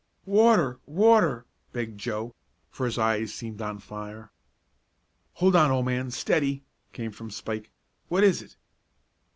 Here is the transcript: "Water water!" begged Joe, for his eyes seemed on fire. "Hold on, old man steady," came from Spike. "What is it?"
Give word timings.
"Water 0.25 0.79
water!" 0.87 1.45
begged 1.73 1.99
Joe, 1.99 2.33
for 2.71 2.87
his 2.87 2.97
eyes 2.97 3.31
seemed 3.35 3.61
on 3.61 3.77
fire. 3.77 4.31
"Hold 5.33 5.55
on, 5.55 5.69
old 5.69 5.85
man 5.85 6.09
steady," 6.09 6.63
came 6.91 7.11
from 7.11 7.29
Spike. 7.29 7.69
"What 8.07 8.23
is 8.23 8.41
it?" 8.41 8.55